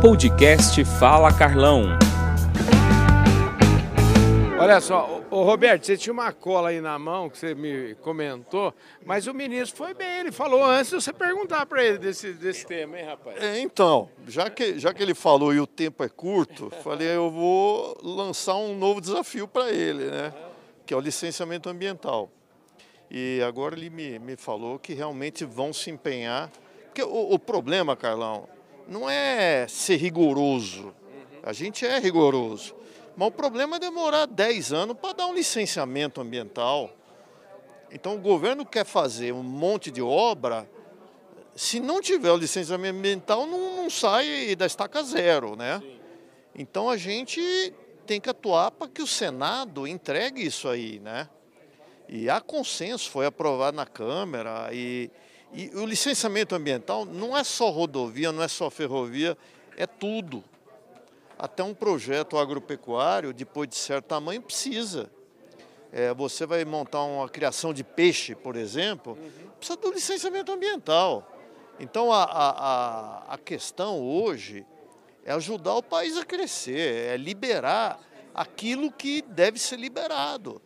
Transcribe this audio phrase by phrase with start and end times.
[0.00, 1.84] Podcast Fala Carlão.
[4.58, 8.72] Olha só, ô Roberto, você tinha uma cola aí na mão que você me comentou,
[9.04, 12.66] mas o ministro foi bem, ele falou antes de você perguntar para ele desse, desse
[12.66, 13.42] tema, hein, rapaz?
[13.42, 17.30] É, então, já que, já que ele falou e o tempo é curto, falei, eu
[17.30, 20.32] vou lançar um novo desafio para ele, né?
[20.86, 22.30] Que é o licenciamento ambiental.
[23.10, 26.50] E agora ele me, me falou que realmente vão se empenhar.
[26.86, 28.48] Porque o, o problema, Carlão,
[28.90, 30.92] não é ser rigoroso.
[31.44, 32.74] A gente é rigoroso.
[33.16, 36.90] Mas o problema é demorar 10 anos para dar um licenciamento ambiental.
[37.92, 40.68] Então o governo quer fazer um monte de obra,
[41.54, 45.82] se não tiver o licenciamento ambiental, não, não sai da estaca zero, né?
[46.54, 47.40] Então a gente
[48.06, 51.28] tem que atuar para que o Senado entregue isso aí, né?
[52.08, 54.70] E há consenso, foi aprovado na Câmara.
[54.72, 55.10] E,
[55.52, 59.36] e o licenciamento ambiental não é só rodovia, não é só ferrovia,
[59.76, 60.44] é tudo.
[61.38, 65.10] Até um projeto agropecuário, depois de certo tamanho, precisa.
[65.92, 69.18] É, você vai montar uma criação de peixe, por exemplo,
[69.58, 71.26] precisa do licenciamento ambiental.
[71.80, 74.64] Então a, a, a questão hoje
[75.24, 77.98] é ajudar o país a crescer, é liberar
[78.34, 80.62] aquilo que deve ser liberado.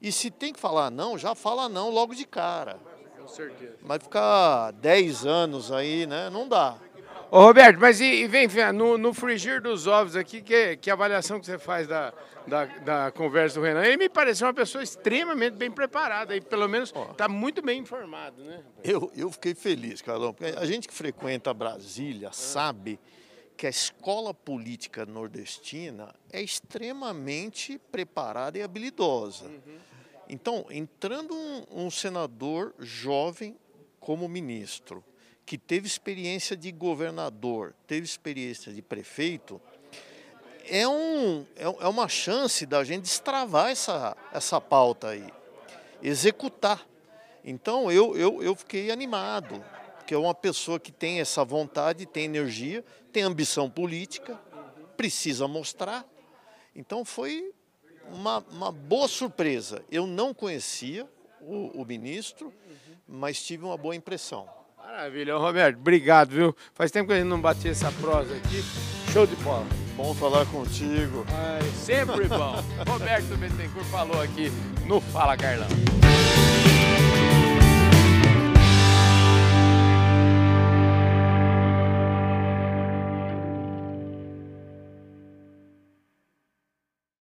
[0.00, 2.78] E se tem que falar não, já fala não logo de cara.
[3.26, 3.74] Com certeza.
[3.82, 6.78] Mas ficar 10 anos aí, né, não dá.
[7.28, 10.88] Ô Roberto, mas e, e vem, vem, no, no frigir dos ovos aqui, que, que
[10.88, 12.14] avaliação que você faz da,
[12.46, 13.84] da, da conversa do Renan?
[13.84, 18.44] Ele me pareceu uma pessoa extremamente bem preparada e pelo menos está muito bem informado,
[18.44, 18.62] né?
[18.84, 23.00] Eu, eu fiquei feliz, Carlão, porque a gente que frequenta Brasília sabe
[23.56, 29.50] que a escola política nordestina é extremamente preparada e habilidosa.
[30.28, 33.56] Então, entrando um, um senador jovem
[34.00, 35.04] como ministro,
[35.44, 39.60] que teve experiência de governador, teve experiência de prefeito,
[40.68, 45.28] é, um, é, é uma chance da gente destravar essa, essa pauta aí,
[46.02, 46.84] executar.
[47.44, 49.64] Então eu, eu, eu fiquei animado,
[49.98, 54.34] porque é uma pessoa que tem essa vontade, tem energia, tem ambição política,
[54.96, 56.04] precisa mostrar.
[56.74, 57.52] Então foi
[58.12, 59.82] uma, uma boa surpresa.
[59.90, 61.08] Eu não conhecia
[61.40, 62.52] o, o ministro,
[63.06, 64.48] mas tive uma boa impressão.
[64.78, 66.56] Maravilha, Roberto, obrigado, viu?
[66.74, 68.62] Faz tempo que a gente não batia essa prosa aqui.
[69.12, 69.66] Show de bola.
[69.96, 71.24] Bom falar contigo.
[71.28, 72.54] Ai, sempre bom.
[72.86, 74.50] Roberto Bettencourt falou aqui
[74.86, 75.68] no Fala Carlão.